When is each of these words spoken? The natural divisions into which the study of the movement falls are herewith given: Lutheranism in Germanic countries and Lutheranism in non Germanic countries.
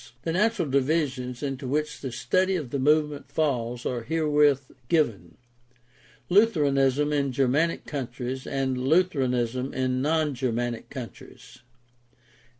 The 0.23 0.31
natural 0.31 0.67
divisions 0.67 1.43
into 1.43 1.67
which 1.67 2.01
the 2.01 2.11
study 2.11 2.55
of 2.55 2.71
the 2.71 2.79
movement 2.79 3.29
falls 3.31 3.85
are 3.85 4.01
herewith 4.01 4.71
given: 4.89 5.37
Lutheranism 6.27 7.13
in 7.13 7.31
Germanic 7.31 7.85
countries 7.85 8.47
and 8.47 8.79
Lutheranism 8.79 9.75
in 9.75 10.01
non 10.01 10.33
Germanic 10.33 10.89
countries. 10.89 11.59